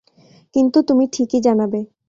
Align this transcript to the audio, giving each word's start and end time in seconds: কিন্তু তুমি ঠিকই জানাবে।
কিন্তু 0.55 0.77
তুমি 0.81 1.05
ঠিকই 1.13 1.39
জানাবে। 1.41 1.79